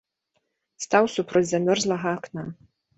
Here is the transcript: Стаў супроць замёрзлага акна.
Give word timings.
Стаў 0.87 1.11
супроць 1.17 1.47
замёрзлага 1.55 2.19
акна. 2.19 2.43